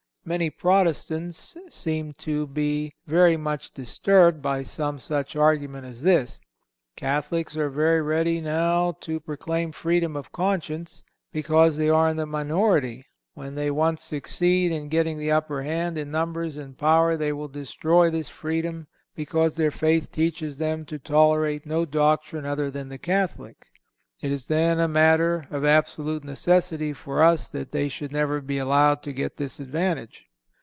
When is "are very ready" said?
7.57-8.39